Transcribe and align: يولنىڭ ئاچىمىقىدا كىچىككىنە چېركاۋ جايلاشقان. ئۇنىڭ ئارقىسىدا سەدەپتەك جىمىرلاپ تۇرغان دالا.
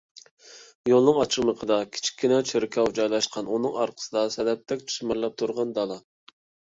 يولنىڭ 0.91 1.17
ئاچىمىقىدا 1.23 1.77
كىچىككىنە 1.97 2.39
چېركاۋ 2.53 2.87
جايلاشقان. 3.01 3.51
ئۇنىڭ 3.57 3.77
ئارقىسىدا 3.83 4.25
سەدەپتەك 4.37 4.83
جىمىرلاپ 4.95 5.37
تۇرغان 5.43 5.77
دالا. 5.77 6.01